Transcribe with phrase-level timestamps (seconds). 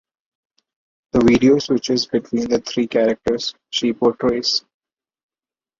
[1.11, 4.65] The video switches between the three characters she portrays.